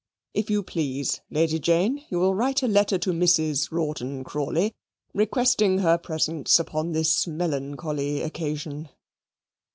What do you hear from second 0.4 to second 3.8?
you please, Lady Jane, you will write a letter to Mrs.